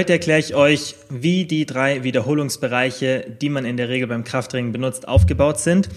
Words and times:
Heute 0.00 0.14
erkläre 0.14 0.38
ich 0.38 0.54
euch, 0.54 0.94
wie 1.10 1.44
die 1.44 1.66
drei 1.66 2.04
Wiederholungsbereiche, 2.04 3.36
die 3.38 3.50
man 3.50 3.66
in 3.66 3.76
der 3.76 3.90
Regel 3.90 4.08
beim 4.08 4.24
Krafttraining 4.24 4.72
benutzt, 4.72 5.06
aufgebaut 5.06 5.60
sind 5.60 5.90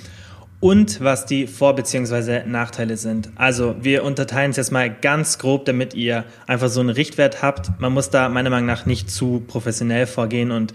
und 0.60 1.00
was 1.00 1.26
die 1.26 1.48
Vor- 1.48 1.74
bzw. 1.74 2.44
Nachteile 2.46 2.98
sind. 2.98 3.30
Also 3.36 3.76
wir 3.80 4.04
unterteilen 4.04 4.52
es 4.52 4.58
jetzt 4.58 4.74
mal 4.74 4.94
ganz 4.94 5.38
grob, 5.38 5.64
damit 5.64 5.94
ihr 5.94 6.26
einfach 6.48 6.68
so 6.68 6.82
einen 6.82 6.90
Richtwert 6.90 7.42
habt. 7.42 7.80
Man 7.80 7.94
muss 7.94 8.10
da 8.10 8.28
meiner 8.28 8.50
Meinung 8.50 8.66
nach 8.66 8.86
nicht 8.86 9.10
zu 9.10 9.42
professionell 9.48 10.06
vorgehen 10.06 10.52
und 10.52 10.74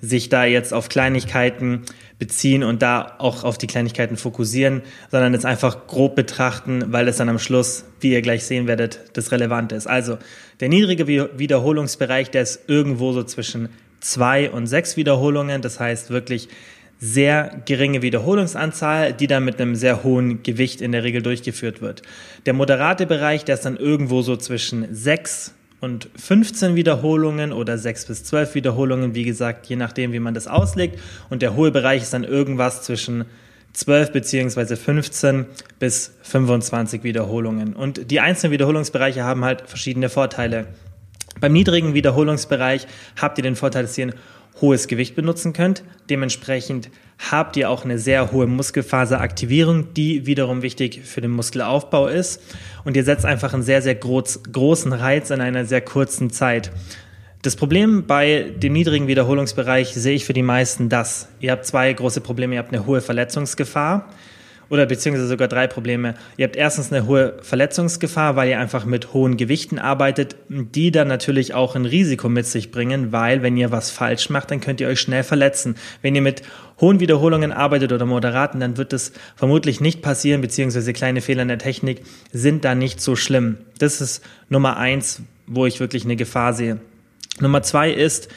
sich 0.00 0.28
da 0.28 0.44
jetzt 0.44 0.72
auf 0.72 0.88
Kleinigkeiten 0.88 1.82
beziehen 2.18 2.62
und 2.62 2.82
da 2.82 3.16
auch 3.18 3.44
auf 3.44 3.58
die 3.58 3.66
Kleinigkeiten 3.66 4.16
fokussieren, 4.16 4.82
sondern 5.10 5.34
es 5.34 5.44
einfach 5.44 5.86
grob 5.86 6.14
betrachten, 6.14 6.84
weil 6.88 7.08
es 7.08 7.16
dann 7.16 7.28
am 7.28 7.38
Schluss, 7.38 7.84
wie 8.00 8.12
ihr 8.12 8.22
gleich 8.22 8.44
sehen 8.44 8.66
werdet, 8.66 9.00
das 9.14 9.32
Relevante 9.32 9.74
ist. 9.74 9.86
Also 9.86 10.18
der 10.60 10.68
niedrige 10.68 11.06
Wiederholungsbereich, 11.06 12.30
der 12.30 12.42
ist 12.42 12.68
irgendwo 12.68 13.12
so 13.12 13.22
zwischen 13.24 13.70
zwei 14.00 14.50
und 14.50 14.66
sechs 14.66 14.96
Wiederholungen. 14.96 15.62
Das 15.62 15.80
heißt 15.80 16.10
wirklich 16.10 16.48
sehr 16.98 17.62
geringe 17.64 18.02
Wiederholungsanzahl, 18.02 19.14
die 19.14 19.26
dann 19.26 19.44
mit 19.44 19.60
einem 19.60 19.74
sehr 19.74 20.04
hohen 20.04 20.42
Gewicht 20.42 20.82
in 20.82 20.92
der 20.92 21.02
Regel 21.02 21.22
durchgeführt 21.22 21.80
wird. 21.80 22.02
Der 22.44 22.52
moderate 22.52 23.06
Bereich, 23.06 23.44
der 23.44 23.54
ist 23.54 23.64
dann 23.64 23.78
irgendwo 23.78 24.20
so 24.20 24.36
zwischen 24.36 24.94
sechs 24.94 25.54
und 25.80 26.08
15 26.16 26.74
Wiederholungen 26.74 27.52
oder 27.52 27.78
6 27.78 28.06
bis 28.06 28.24
12 28.24 28.54
Wiederholungen, 28.54 29.14
wie 29.14 29.24
gesagt, 29.24 29.66
je 29.66 29.76
nachdem, 29.76 30.12
wie 30.12 30.20
man 30.20 30.34
das 30.34 30.46
auslegt. 30.46 31.00
Und 31.30 31.42
der 31.42 31.56
hohe 31.56 31.70
Bereich 31.70 32.02
ist 32.02 32.12
dann 32.12 32.24
irgendwas 32.24 32.82
zwischen 32.82 33.24
12 33.72 34.12
beziehungsweise 34.12 34.76
15 34.76 35.46
bis 35.78 36.12
25 36.22 37.02
Wiederholungen. 37.02 37.74
Und 37.74 38.10
die 38.10 38.20
einzelnen 38.20 38.52
Wiederholungsbereiche 38.52 39.24
haben 39.24 39.44
halt 39.44 39.62
verschiedene 39.62 40.08
Vorteile. 40.08 40.66
Beim 41.40 41.52
niedrigen 41.52 41.94
Wiederholungsbereich 41.94 42.86
habt 43.20 43.38
ihr 43.38 43.42
den 43.42 43.56
Vorteil, 43.56 43.82
dass 43.82 43.96
ihr 43.96 44.08
ein 44.08 44.14
hohes 44.60 44.88
Gewicht 44.88 45.14
benutzen 45.14 45.52
könnt. 45.52 45.82
Dementsprechend 46.10 46.90
habt 47.30 47.56
ihr 47.56 47.68
auch 47.68 47.84
eine 47.84 47.98
sehr 47.98 48.32
hohe 48.32 48.46
Muskelfaseraktivierung, 48.46 49.92
die 49.94 50.26
wiederum 50.26 50.62
wichtig 50.62 51.02
für 51.04 51.20
den 51.20 51.30
Muskelaufbau 51.32 52.08
ist. 52.08 52.40
Und 52.84 52.96
ihr 52.96 53.04
setzt 53.04 53.26
einfach 53.26 53.52
einen 53.52 53.62
sehr, 53.62 53.82
sehr 53.82 53.94
groß, 53.94 54.44
großen 54.50 54.92
Reiz 54.92 55.30
in 55.30 55.40
einer 55.40 55.64
sehr 55.66 55.82
kurzen 55.82 56.30
Zeit. 56.30 56.72
Das 57.42 57.56
Problem 57.56 58.06
bei 58.06 58.52
dem 58.56 58.72
niedrigen 58.72 59.06
Wiederholungsbereich 59.06 59.94
sehe 59.94 60.14
ich 60.14 60.24
für 60.24 60.32
die 60.32 60.42
meisten 60.42 60.88
das. 60.88 61.28
Ihr 61.40 61.52
habt 61.52 61.66
zwei 61.66 61.92
große 61.92 62.20
Probleme. 62.20 62.54
Ihr 62.54 62.58
habt 62.58 62.72
eine 62.72 62.86
hohe 62.86 63.00
Verletzungsgefahr 63.00 64.08
oder 64.70 64.86
beziehungsweise 64.86 65.28
sogar 65.28 65.48
drei 65.48 65.66
Probleme. 65.66 66.14
Ihr 66.36 66.46
habt 66.46 66.56
erstens 66.56 66.92
eine 66.92 67.06
hohe 67.06 67.34
Verletzungsgefahr, 67.42 68.36
weil 68.36 68.48
ihr 68.48 68.60
einfach 68.60 68.84
mit 68.84 69.12
hohen 69.12 69.36
Gewichten 69.36 69.78
arbeitet, 69.78 70.36
die 70.48 70.92
dann 70.92 71.08
natürlich 71.08 71.52
auch 71.52 71.74
ein 71.74 71.84
Risiko 71.84 72.28
mit 72.28 72.46
sich 72.46 72.70
bringen, 72.70 73.12
weil 73.12 73.42
wenn 73.42 73.56
ihr 73.56 73.72
was 73.72 73.90
falsch 73.90 74.30
macht, 74.30 74.50
dann 74.50 74.60
könnt 74.60 74.80
ihr 74.80 74.88
euch 74.88 75.00
schnell 75.00 75.24
verletzen. 75.24 75.74
Wenn 76.02 76.14
ihr 76.14 76.22
mit 76.22 76.42
hohen 76.80 77.00
Wiederholungen 77.00 77.52
arbeitet 77.52 77.92
oder 77.92 78.06
moderaten, 78.06 78.60
dann 78.60 78.76
wird 78.76 78.92
es 78.92 79.12
vermutlich 79.34 79.80
nicht 79.80 80.02
passieren, 80.02 80.40
beziehungsweise 80.40 80.92
kleine 80.92 81.20
Fehler 81.20 81.42
in 81.42 81.48
der 81.48 81.58
Technik 81.58 82.02
sind 82.32 82.64
da 82.64 82.76
nicht 82.76 83.00
so 83.00 83.16
schlimm. 83.16 83.58
Das 83.78 84.00
ist 84.00 84.24
Nummer 84.48 84.76
eins, 84.76 85.20
wo 85.48 85.66
ich 85.66 85.80
wirklich 85.80 86.04
eine 86.04 86.16
Gefahr 86.16 86.54
sehe. 86.54 86.78
Nummer 87.40 87.62
zwei 87.62 87.90
ist, 87.90 88.28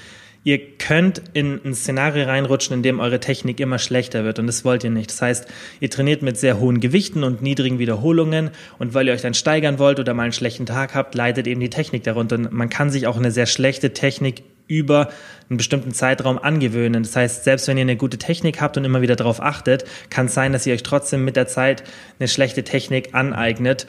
Ihr 0.46 0.60
könnt 0.78 1.22
in 1.34 1.62
ein 1.64 1.74
Szenario 1.74 2.26
reinrutschen, 2.26 2.76
in 2.76 2.84
dem 2.84 3.00
eure 3.00 3.22
Technik 3.22 3.62
immer 3.62 3.80
schlechter 3.80 4.26
wird 4.26 4.40
und 4.40 4.48
das 4.48 4.66
wollt 4.66 4.84
ihr 4.84 4.90
nicht. 4.90 5.10
Das 5.10 5.22
heißt, 5.22 5.48
ihr 5.80 5.90
trainiert 5.90 6.22
mit 6.22 6.38
sehr 6.38 6.60
hohen 6.60 6.82
Gewichten 6.82 7.24
und 7.24 7.42
niedrigen 7.42 7.80
Wiederholungen 7.80 8.50
und 8.78 8.94
weil 8.94 9.08
ihr 9.08 9.14
euch 9.14 9.22
dann 9.22 9.34
steigern 9.34 9.80
wollt 9.80 10.00
oder 10.00 10.14
mal 10.14 10.24
einen 10.24 10.34
schlechten 10.34 10.66
Tag 10.66 10.96
habt, 10.96 11.16
leidet 11.16 11.48
eben 11.48 11.62
die 11.62 11.70
Technik 11.70 12.04
darunter. 12.04 12.36
Und 12.36 12.52
man 12.52 12.70
kann 12.70 12.90
sich 12.90 13.08
auch 13.08 13.16
eine 13.16 13.32
sehr 13.32 13.46
schlechte 13.46 13.94
Technik 13.94 14.44
über 14.68 15.10
einen 15.50 15.58
bestimmten 15.58 15.94
Zeitraum 15.94 16.38
angewöhnen. 16.38 17.04
Das 17.04 17.16
heißt, 17.16 17.46
selbst 17.46 17.68
wenn 17.68 17.78
ihr 17.78 17.82
eine 17.82 17.96
gute 17.96 18.18
Technik 18.18 18.60
habt 18.60 18.76
und 18.76 18.84
immer 18.84 19.02
wieder 19.02 19.16
darauf 19.16 19.42
achtet, 19.42 19.86
kann 20.10 20.26
es 20.26 20.34
sein, 20.34 20.52
dass 20.52 20.66
ihr 20.66 20.74
euch 20.74 20.84
trotzdem 20.84 21.24
mit 21.24 21.38
der 21.38 21.48
Zeit 21.48 21.84
eine 22.20 22.28
schlechte 22.28 22.64
Technik 22.64 23.14
aneignet. 23.14 23.88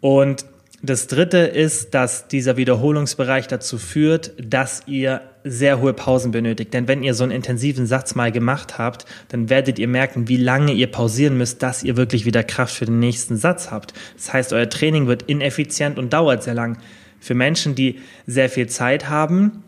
Und 0.00 0.46
das 0.82 1.08
dritte 1.08 1.38
ist, 1.38 1.92
dass 1.92 2.28
dieser 2.28 2.56
Wiederholungsbereich 2.56 3.48
dazu 3.48 3.76
führt, 3.76 4.32
dass 4.38 4.82
ihr 4.86 5.20
sehr 5.44 5.80
hohe 5.80 5.92
Pausen 5.92 6.32
benötigt. 6.32 6.74
Denn 6.74 6.88
wenn 6.88 7.02
ihr 7.02 7.14
so 7.14 7.24
einen 7.24 7.32
intensiven 7.32 7.86
Satz 7.86 8.14
mal 8.14 8.30
gemacht 8.30 8.78
habt, 8.78 9.06
dann 9.28 9.48
werdet 9.48 9.78
ihr 9.78 9.88
merken, 9.88 10.28
wie 10.28 10.36
lange 10.36 10.72
ihr 10.72 10.86
pausieren 10.86 11.38
müsst, 11.38 11.62
dass 11.62 11.82
ihr 11.82 11.96
wirklich 11.96 12.26
wieder 12.26 12.44
Kraft 12.44 12.74
für 12.74 12.84
den 12.84 12.98
nächsten 12.98 13.36
Satz 13.36 13.70
habt. 13.70 13.94
Das 14.16 14.32
heißt, 14.32 14.52
euer 14.52 14.68
Training 14.68 15.06
wird 15.06 15.22
ineffizient 15.22 15.98
und 15.98 16.12
dauert 16.12 16.42
sehr 16.42 16.54
lang. 16.54 16.78
Für 17.20 17.34
Menschen, 17.34 17.74
die 17.74 18.00
sehr 18.26 18.48
viel 18.48 18.68
Zeit 18.68 19.08
haben, 19.08 19.62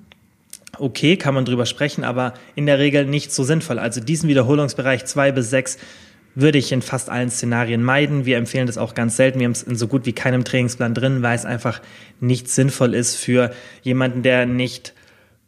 okay, 0.78 1.16
kann 1.16 1.34
man 1.34 1.44
drüber 1.44 1.66
sprechen, 1.66 2.04
aber 2.04 2.34
in 2.54 2.66
der 2.66 2.78
Regel 2.78 3.04
nicht 3.06 3.32
so 3.32 3.44
sinnvoll. 3.44 3.78
Also 3.78 4.00
diesen 4.00 4.28
Wiederholungsbereich 4.28 5.04
zwei 5.04 5.32
bis 5.32 5.50
sechs 5.50 5.78
würde 6.34 6.58
ich 6.58 6.72
in 6.72 6.80
fast 6.80 7.10
allen 7.10 7.30
Szenarien 7.30 7.82
meiden. 7.82 8.24
Wir 8.24 8.38
empfehlen 8.38 8.66
das 8.66 8.78
auch 8.78 8.94
ganz 8.94 9.16
selten. 9.16 9.38
Wir 9.38 9.44
haben 9.44 9.52
es 9.52 9.62
in 9.62 9.76
so 9.76 9.86
gut 9.86 10.06
wie 10.06 10.14
keinem 10.14 10.44
Trainingsplan 10.44 10.94
drin, 10.94 11.22
weil 11.22 11.36
es 11.36 11.44
einfach 11.44 11.82
nicht 12.20 12.48
sinnvoll 12.48 12.94
ist 12.94 13.16
für 13.16 13.52
jemanden, 13.82 14.22
der 14.22 14.46
nicht 14.46 14.94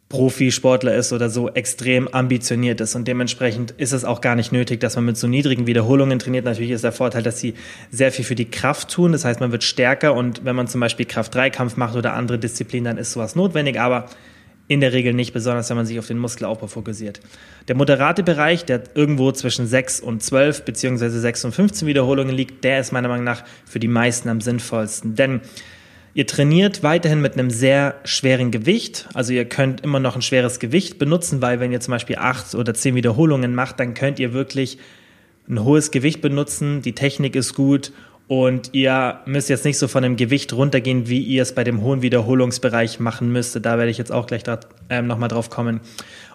Profisportler 0.09 0.93
ist 0.95 1.13
oder 1.13 1.29
so 1.29 1.49
extrem 1.49 2.07
ambitioniert 2.07 2.79
ist. 2.79 2.95
Und 2.95 3.07
dementsprechend 3.07 3.71
ist 3.71 3.91
es 3.91 4.05
auch 4.05 4.21
gar 4.21 4.35
nicht 4.35 4.51
nötig, 4.51 4.79
dass 4.79 4.95
man 4.95 5.05
mit 5.05 5.17
so 5.17 5.27
niedrigen 5.27 5.65
Wiederholungen 5.65 6.19
trainiert. 6.19 6.45
Natürlich 6.45 6.71
ist 6.71 6.83
der 6.83 6.91
Vorteil, 6.91 7.23
dass 7.23 7.39
sie 7.39 7.55
sehr 7.89 8.11
viel 8.11 8.23
für 8.23 8.35
die 8.35 8.49
Kraft 8.49 8.91
tun. 8.91 9.13
Das 9.13 9.25
heißt, 9.25 9.39
man 9.39 9.51
wird 9.51 9.63
stärker 9.63 10.13
und 10.13 10.45
wenn 10.45 10.55
man 10.55 10.67
zum 10.67 10.79
Beispiel 10.79 11.07
Kraft-3-Kampf 11.07 11.75
macht 11.75 11.95
oder 11.95 12.13
andere 12.13 12.37
Disziplinen, 12.37 12.85
dann 12.85 12.97
ist 12.97 13.13
sowas 13.13 13.35
notwendig. 13.35 13.79
Aber 13.79 14.05
in 14.67 14.79
der 14.79 14.93
Regel 14.93 15.13
nicht, 15.13 15.33
besonders 15.33 15.69
wenn 15.69 15.77
man 15.77 15.85
sich 15.85 15.99
auf 15.99 16.07
den 16.07 16.17
Muskelaufbau 16.17 16.67
fokussiert. 16.67 17.19
Der 17.67 17.75
moderate 17.75 18.23
Bereich, 18.23 18.65
der 18.65 18.83
irgendwo 18.95 19.31
zwischen 19.31 19.67
6 19.67 19.99
und 19.99 20.23
12 20.23 20.65
beziehungsweise 20.65 21.19
6 21.19 21.45
und 21.45 21.51
15 21.55 21.87
Wiederholungen 21.87 22.35
liegt, 22.35 22.63
der 22.63 22.79
ist 22.79 22.91
meiner 22.91 23.07
Meinung 23.07 23.25
nach 23.25 23.43
für 23.65 23.79
die 23.79 23.87
meisten 23.87 24.29
am 24.29 24.41
sinnvollsten. 24.41 25.15
Denn 25.15 25.41
ihr 26.15 26.25
trainiert 26.25 26.81
weiterhin 26.81 27.21
mit 27.21 27.33
einem 27.33 27.51
sehr 27.51 27.99
schweren 28.05 28.49
Gewicht. 28.49 29.07
Also 29.13 29.33
ihr 29.33 29.45
könnt 29.45 29.81
immer 29.81 29.99
noch 29.99 30.15
ein 30.15 30.21
schweres 30.21 30.59
Gewicht 30.59 30.97
benutzen, 30.97 31.41
weil 31.41 31.59
wenn 31.59 31.73
ihr 31.73 31.81
zum 31.81 31.91
Beispiel 31.91 32.15
8 32.15 32.55
oder 32.55 32.73
10 32.73 32.95
Wiederholungen 32.95 33.53
macht, 33.53 33.79
dann 33.81 33.93
könnt 33.93 34.17
ihr 34.17 34.31
wirklich 34.33 34.79
ein 35.47 35.63
hohes 35.63 35.91
Gewicht 35.91 36.21
benutzen. 36.21 36.81
Die 36.81 36.95
Technik 36.95 37.35
ist 37.35 37.53
gut 37.53 37.91
und 38.27 38.69
ihr 38.73 39.19
müsst 39.25 39.49
jetzt 39.49 39.65
nicht 39.65 39.77
so 39.77 39.87
von 39.87 40.01
dem 40.01 40.15
Gewicht 40.15 40.51
runtergehen, 40.53 41.07
wie 41.07 41.21
ihr 41.21 41.43
es 41.43 41.53
bei 41.53 41.63
dem 41.63 41.81
hohen 41.81 42.01
Wiederholungsbereich 42.01 42.99
machen 42.99 43.31
müsstet. 43.31 43.65
Da 43.65 43.77
werde 43.77 43.91
ich 43.91 43.99
jetzt 43.99 44.11
auch 44.11 44.25
gleich 44.25 44.43
ähm, 44.89 45.07
nochmal 45.07 45.29
drauf 45.29 45.49
kommen. 45.49 45.81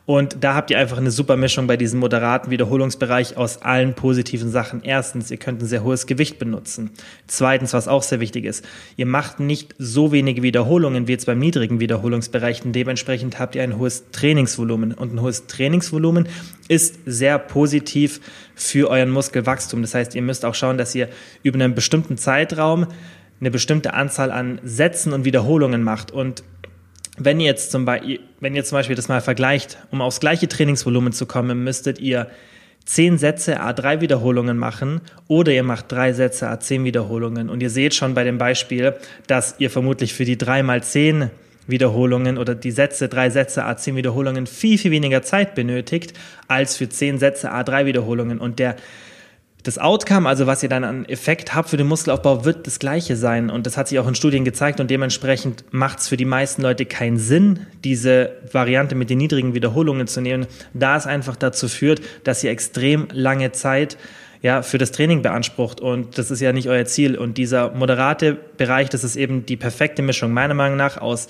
Und 0.07 0.39
da 0.41 0.55
habt 0.55 0.71
ihr 0.71 0.79
einfach 0.79 0.99
eine 0.99 1.11
super 1.11 1.37
Mischung 1.37 1.67
bei 1.67 1.77
diesem 1.77 2.01
moderaten 2.01 2.51
Wiederholungsbereich 2.51 3.37
aus 3.37 3.63
allen 3.63 3.95
positiven 3.95 4.51
Sachen. 4.51 4.83
Erstens, 4.83 5.31
ihr 5.31 5.37
könnt 5.37 5.63
ein 5.63 5.67
sehr 5.67 5.85
hohes 5.85 6.07
Gewicht 6.07 6.39
benutzen. 6.39 6.91
Zweitens, 7.27 7.75
was 7.75 7.87
auch 7.87 8.03
sehr 8.03 8.19
wichtig 8.19 8.45
ist, 8.45 8.65
ihr 8.97 9.07
macht 9.07 9.39
nicht 9.39 9.75
so 9.79 10.11
wenige 10.11 10.43
Wiederholungen 10.43 11.07
wie 11.07 11.13
jetzt 11.13 11.27
beim 11.27 11.39
niedrigen 11.39 11.81
Wiederholungsbereich. 11.81 12.65
Und 12.65 12.73
dementsprechend 12.73 13.39
habt 13.39 13.55
ihr 13.55 13.63
ein 13.63 13.79
hohes 13.79 14.11
Trainingsvolumen. 14.11 14.95
Und 14.95 15.15
ein 15.15 15.21
hohes 15.21 15.47
Trainingsvolumen 15.47 16.27
ist 16.71 17.01
sehr 17.05 17.41
positiv 17.41 18.21
für 18.55 18.89
euren 18.89 19.11
Muskelwachstum. 19.11 19.83
Das 19.83 19.95
heißt, 19.95 20.15
ihr 20.15 20.23
müsst 20.23 20.45
auch 20.45 20.55
schauen, 20.55 20.79
dass 20.79 20.95
ihr 20.95 21.09
über 21.43 21.57
einen 21.57 21.75
bestimmten 21.75 22.17
Zeitraum 22.17 22.87
eine 23.41 23.51
bestimmte 23.51 23.93
Anzahl 23.93 24.31
an 24.31 24.61
Sätzen 24.63 25.13
und 25.13 25.25
Wiederholungen 25.25 25.83
macht. 25.83 26.13
Und 26.13 26.45
wenn 27.19 27.41
ihr 27.41 27.47
jetzt 27.47 27.73
zum 27.73 27.87
Beispiel, 27.87 28.21
wenn 28.39 28.55
ihr 28.55 28.65
zum 28.65 28.77
Beispiel 28.77 28.95
das 28.95 29.09
mal 29.09 29.21
vergleicht, 29.21 29.79
um 29.91 30.01
aufs 30.01 30.21
gleiche 30.21 30.47
Trainingsvolumen 30.47 31.13
zu 31.13 31.27
kommen, 31.27 31.65
müsstet 31.65 31.99
ihr 31.99 32.29
zehn 32.85 33.19
Sätze 33.19 33.61
A3 33.61 34.01
Wiederholungen 34.01 34.57
machen 34.57 35.01
oder 35.27 35.53
ihr 35.53 35.65
macht 35.65 35.91
drei 35.91 36.13
Sätze 36.13 36.49
A10 36.49 36.85
Wiederholungen. 36.85 37.49
Und 37.49 37.63
ihr 37.63 37.71
seht 37.71 37.95
schon 37.97 38.15
bei 38.15 38.23
dem 38.23 38.39
Beispiel, 38.39 38.95
dass 39.27 39.57
ihr 39.59 39.71
vermutlich 39.71 40.15
für 40.15 40.25
die 40.25 40.39
drei 40.39 40.63
mal 40.63 40.85
zehn 40.85 41.31
Wiederholungen 41.71 42.39
oder 42.39 42.55
die 42.55 42.71
Sätze, 42.71 43.09
drei 43.09 43.31
Sätze 43.31 43.67
A10 43.67 43.97
Wiederholungen 43.97 44.47
viel, 44.47 44.79
viel 44.79 44.91
weniger 44.91 45.23
Zeit 45.23 45.55
benötigt 45.55 46.15
als 46.49 46.77
für 46.77 46.89
zehn 46.89 47.19
Sätze 47.19 47.53
A3 47.53 47.87
Wiederholungen. 47.87 48.39
Und 48.39 48.59
der 48.59 48.77
das 49.63 49.79
Outcome, 49.79 50.29
also 50.29 50.47
was 50.47 50.63
ihr 50.63 50.69
dann 50.69 50.85
an 50.85 51.05
Effekt 51.05 51.55
habt 51.55 51.69
für 51.69 51.77
den 51.77 51.87
Muskelaufbau, 51.87 52.45
wird 52.45 52.67
das 52.67 52.79
gleiche 52.79 53.17
sein. 53.17 53.51
Und 53.51 53.67
das 53.67 53.77
hat 53.77 53.89
sich 53.89 53.99
auch 53.99 54.09
in 54.09 54.15
Studien 54.15 54.45
gezeigt 54.45 54.81
und 54.81 54.91
dementsprechend 54.91 55.65
macht 55.71 55.99
es 55.99 56.09
für 56.09 56.17
die 56.17 56.25
meisten 56.25 56.63
Leute 56.63 56.87
keinen 56.87 57.19
Sinn, 57.19 57.67
diese 57.85 58.33
Variante 58.51 58.95
mit 58.95 59.11
den 59.11 59.19
niedrigen 59.19 59.55
Wiederholungen 59.55 60.07
zu 60.07 60.21
nehmen, 60.21 60.47
da 60.73 60.97
es 60.97 61.07
einfach 61.07 61.37
dazu 61.37 61.69
führt, 61.69 62.01
dass 62.25 62.43
ihr 62.43 62.51
extrem 62.51 63.09
lange 63.13 63.53
Zeit 63.53 63.99
ja, 64.43 64.63
für 64.63 64.79
das 64.79 64.93
Training 64.93 65.21
beansprucht. 65.21 65.81
Und 65.81 66.17
das 66.17 66.31
ist 66.31 66.41
ja 66.41 66.53
nicht 66.53 66.69
euer 66.69 66.87
Ziel. 66.87 67.19
Und 67.19 67.37
dieser 67.37 67.73
moderate 67.73 68.39
Bereich, 68.57 68.89
das 68.89 69.05
ist 69.05 69.17
eben 69.17 69.45
die 69.45 69.57
perfekte 69.57 70.01
Mischung 70.01 70.33
meiner 70.33 70.55
Meinung 70.55 70.79
nach 70.79 70.97
aus 70.97 71.29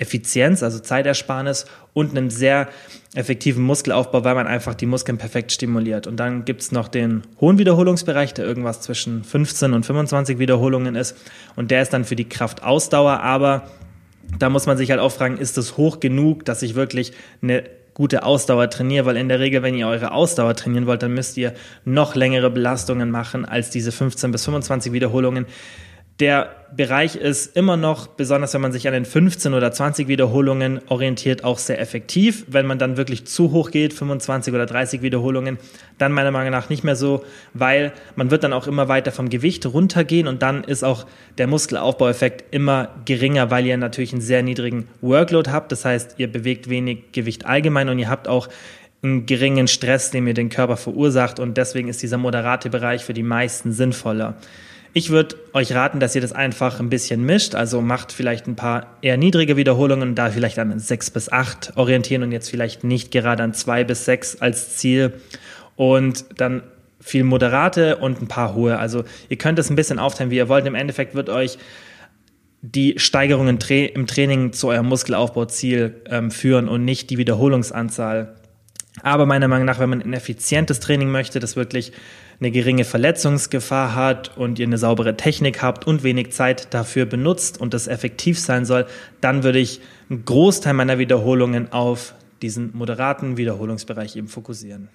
Effizienz, 0.00 0.62
also 0.62 0.80
Zeitersparnis 0.80 1.66
und 1.92 2.10
einem 2.10 2.30
sehr 2.30 2.68
effektiven 3.14 3.62
Muskelaufbau, 3.62 4.24
weil 4.24 4.34
man 4.34 4.46
einfach 4.46 4.74
die 4.74 4.86
Muskeln 4.86 5.18
perfekt 5.18 5.52
stimuliert. 5.52 6.06
Und 6.06 6.16
dann 6.16 6.44
gibt's 6.44 6.72
noch 6.72 6.88
den 6.88 7.22
hohen 7.40 7.58
Wiederholungsbereich, 7.58 8.34
der 8.34 8.44
irgendwas 8.46 8.80
zwischen 8.80 9.22
15 9.24 9.72
und 9.72 9.84
25 9.84 10.38
Wiederholungen 10.38 10.96
ist. 10.96 11.16
Und 11.56 11.70
der 11.70 11.82
ist 11.82 11.92
dann 11.92 12.04
für 12.04 12.16
die 12.16 12.28
Kraftausdauer, 12.28 13.20
aber 13.20 13.68
Da 14.38 14.48
muss 14.48 14.66
man 14.66 14.76
sich 14.76 14.90
halt 14.90 15.00
auch 15.00 15.12
fragen, 15.12 15.38
ist 15.38 15.56
das 15.56 15.76
hoch 15.76 16.00
genug, 16.00 16.44
dass 16.44 16.62
ich 16.62 16.74
wirklich 16.74 17.12
eine 17.42 17.64
gute 17.94 18.22
Ausdauer 18.22 18.70
trainiere, 18.70 19.04
weil 19.06 19.16
in 19.16 19.28
der 19.28 19.40
Regel, 19.40 19.62
wenn 19.62 19.74
ihr 19.74 19.88
eure 19.88 20.12
Ausdauer 20.12 20.54
trainieren 20.54 20.86
wollt, 20.86 21.02
dann 21.02 21.12
müsst 21.12 21.36
ihr 21.36 21.52
noch 21.84 22.14
längere 22.14 22.50
Belastungen 22.50 23.10
machen 23.10 23.44
als 23.44 23.70
diese 23.70 23.92
15 23.92 24.30
bis 24.30 24.44
25 24.44 24.92
Wiederholungen. 24.92 25.46
Der 26.20 26.54
Bereich 26.76 27.16
ist 27.16 27.56
immer 27.56 27.78
noch, 27.78 28.06
besonders 28.06 28.52
wenn 28.52 28.60
man 28.60 28.72
sich 28.72 28.86
an 28.86 28.92
den 28.92 29.06
15 29.06 29.54
oder 29.54 29.72
20 29.72 30.06
Wiederholungen 30.06 30.80
orientiert, 30.88 31.44
auch 31.44 31.58
sehr 31.58 31.80
effektiv. 31.80 32.44
Wenn 32.46 32.66
man 32.66 32.78
dann 32.78 32.98
wirklich 32.98 33.26
zu 33.26 33.52
hoch 33.52 33.70
geht, 33.70 33.94
25 33.94 34.52
oder 34.52 34.66
30 34.66 35.00
Wiederholungen, 35.00 35.56
dann 35.96 36.12
meiner 36.12 36.30
Meinung 36.30 36.52
nach 36.52 36.68
nicht 36.68 36.84
mehr 36.84 36.94
so, 36.94 37.24
weil 37.54 37.92
man 38.16 38.30
wird 38.30 38.44
dann 38.44 38.52
auch 38.52 38.66
immer 38.66 38.86
weiter 38.86 39.12
vom 39.12 39.30
Gewicht 39.30 39.64
runtergehen 39.64 40.28
und 40.28 40.42
dann 40.42 40.62
ist 40.62 40.84
auch 40.84 41.06
der 41.38 41.46
Muskelaufbaueffekt 41.46 42.54
immer 42.54 42.90
geringer, 43.06 43.50
weil 43.50 43.64
ihr 43.66 43.78
natürlich 43.78 44.12
einen 44.12 44.22
sehr 44.22 44.42
niedrigen 44.42 44.88
Workload 45.00 45.50
habt. 45.50 45.72
Das 45.72 45.86
heißt, 45.86 46.16
ihr 46.18 46.30
bewegt 46.30 46.68
wenig 46.68 47.12
Gewicht 47.12 47.46
allgemein 47.46 47.88
und 47.88 47.98
ihr 47.98 48.10
habt 48.10 48.28
auch 48.28 48.48
einen 49.02 49.24
geringen 49.24 49.68
Stress, 49.68 50.10
den 50.10 50.26
ihr 50.26 50.34
den 50.34 50.50
Körper 50.50 50.76
verursacht 50.76 51.40
und 51.40 51.56
deswegen 51.56 51.88
ist 51.88 52.02
dieser 52.02 52.18
moderate 52.18 52.68
Bereich 52.68 53.04
für 53.04 53.14
die 53.14 53.22
meisten 53.22 53.72
sinnvoller. 53.72 54.36
Ich 54.92 55.10
würde 55.10 55.36
euch 55.52 55.72
raten, 55.72 56.00
dass 56.00 56.16
ihr 56.16 56.20
das 56.20 56.32
einfach 56.32 56.80
ein 56.80 56.90
bisschen 56.90 57.24
mischt. 57.24 57.54
Also 57.54 57.80
macht 57.80 58.12
vielleicht 58.12 58.48
ein 58.48 58.56
paar 58.56 58.96
eher 59.02 59.16
niedrige 59.16 59.56
Wiederholungen, 59.56 60.16
da 60.16 60.30
vielleicht 60.30 60.58
an 60.58 60.76
sechs 60.80 61.10
bis 61.10 61.30
acht 61.30 61.72
orientieren 61.76 62.24
und 62.24 62.32
jetzt 62.32 62.50
vielleicht 62.50 62.82
nicht 62.82 63.12
gerade 63.12 63.42
an 63.42 63.54
zwei 63.54 63.84
bis 63.84 64.04
sechs 64.04 64.40
als 64.40 64.76
Ziel. 64.76 65.12
Und 65.76 66.24
dann 66.36 66.62
viel 67.00 67.24
moderate 67.24 67.96
und 67.96 68.20
ein 68.20 68.28
paar 68.28 68.54
hohe. 68.54 68.78
Also 68.78 69.04
ihr 69.28 69.38
könnt 69.38 69.58
es 69.58 69.70
ein 69.70 69.76
bisschen 69.76 69.98
aufteilen, 69.98 70.30
wie 70.30 70.36
ihr 70.36 70.48
wollt. 70.48 70.66
Im 70.66 70.74
Endeffekt 70.74 71.14
wird 71.14 71.30
euch 71.30 71.58
die 72.62 72.98
Steigerungen 72.98 73.58
im 73.68 74.06
Training 74.06 74.52
zu 74.52 74.68
eurem 74.68 74.86
Muskelaufbauziel 74.86 76.02
ähm, 76.06 76.30
führen 76.30 76.68
und 76.68 76.84
nicht 76.84 77.08
die 77.10 77.16
Wiederholungsanzahl. 77.16 78.36
Aber 79.02 79.24
meiner 79.24 79.48
Meinung 79.48 79.66
nach, 79.66 79.78
wenn 79.78 79.88
man 79.88 80.02
ein 80.02 80.12
effizientes 80.12 80.80
Training 80.80 81.10
möchte, 81.10 81.40
das 81.40 81.56
wirklich 81.56 81.92
eine 82.40 82.50
geringe 82.50 82.84
Verletzungsgefahr 82.84 83.94
hat 83.94 84.36
und 84.36 84.58
ihr 84.58 84.66
eine 84.66 84.78
saubere 84.78 85.16
Technik 85.16 85.62
habt 85.62 85.86
und 85.86 86.02
wenig 86.02 86.32
Zeit 86.32 86.72
dafür 86.72 87.04
benutzt 87.04 87.60
und 87.60 87.74
das 87.74 87.86
effektiv 87.86 88.38
sein 88.38 88.64
soll, 88.64 88.86
dann 89.20 89.42
würde 89.42 89.58
ich 89.58 89.80
einen 90.08 90.24
Großteil 90.24 90.72
meiner 90.72 90.98
Wiederholungen 90.98 91.70
auf 91.72 92.14
diesen 92.40 92.74
moderaten 92.74 93.36
Wiederholungsbereich 93.36 94.16
eben 94.16 94.28
fokussieren. 94.28 94.88